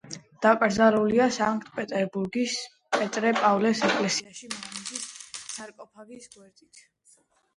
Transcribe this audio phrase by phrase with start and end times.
[0.43, 2.55] დაკრძალულია სანქტ-პეტერბურგის
[2.95, 5.05] პეტრე-პავლეს ეკლესიაში, მამამისის
[5.59, 6.83] სარკოფაგის გვერდით.